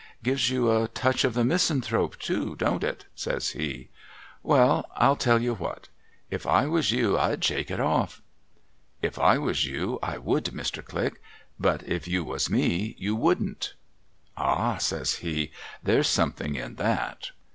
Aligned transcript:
'Gives 0.23 0.49
you 0.49 0.71
a 0.71 0.87
touch 0.87 1.23
of 1.23 1.35
the 1.35 1.43
misanthrope 1.45 2.17
too, 2.17 2.55
don't 2.55 2.83
it?' 2.83 3.05
says 3.23 3.49
he.' 3.49 3.91
^Vell, 4.43 4.83
I'll 4.95 5.15
tell 5.15 5.39
you 5.39 5.53
what. 5.53 5.89
If 6.31 6.47
I 6.47 6.65
was 6.65 6.91
you, 6.91 7.19
I'd 7.19 7.43
shake 7.43 7.69
it 7.69 7.79
off.'' 7.79 8.19
If 9.03 9.19
I 9.19 9.37
was 9.37 9.63
you, 9.65 9.99
I 10.01 10.17
would, 10.17 10.45
Mr. 10.45 10.83
Click; 10.83 11.21
but, 11.59 11.83
if 11.87 12.07
you 12.07 12.23
was 12.23 12.49
me, 12.49 12.95
you 12.97 13.15
wouldn't.'' 13.15 13.75
Ah!' 14.37 14.77
says 14.89 15.17
he,' 15.17 15.51
there's 15.83 16.07
something 16.07 16.55
in 16.55 16.77
that.' 16.77 17.29